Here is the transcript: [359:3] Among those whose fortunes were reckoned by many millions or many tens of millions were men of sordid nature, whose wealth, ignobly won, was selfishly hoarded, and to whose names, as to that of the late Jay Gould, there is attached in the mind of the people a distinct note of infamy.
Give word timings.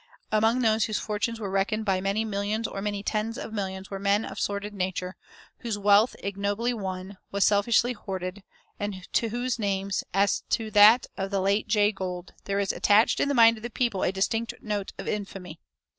[359:3] 0.31 0.37
Among 0.39 0.59
those 0.61 0.85
whose 0.85 0.97
fortunes 0.97 1.39
were 1.39 1.51
reckoned 1.51 1.85
by 1.85 2.01
many 2.01 2.25
millions 2.25 2.67
or 2.67 2.81
many 2.81 3.03
tens 3.03 3.37
of 3.37 3.53
millions 3.53 3.91
were 3.91 3.99
men 3.99 4.25
of 4.25 4.39
sordid 4.39 4.73
nature, 4.73 5.15
whose 5.59 5.77
wealth, 5.77 6.15
ignobly 6.23 6.73
won, 6.73 7.19
was 7.31 7.43
selfishly 7.43 7.93
hoarded, 7.93 8.41
and 8.79 9.07
to 9.13 9.29
whose 9.29 9.59
names, 9.59 10.03
as 10.11 10.41
to 10.49 10.71
that 10.71 11.05
of 11.17 11.29
the 11.29 11.39
late 11.39 11.67
Jay 11.67 11.91
Gould, 11.91 12.33
there 12.45 12.59
is 12.59 12.71
attached 12.71 13.19
in 13.19 13.27
the 13.27 13.35
mind 13.35 13.57
of 13.57 13.61
the 13.61 13.69
people 13.69 14.01
a 14.01 14.11
distinct 14.11 14.55
note 14.59 14.91
of 14.97 15.07
infamy. 15.07 15.59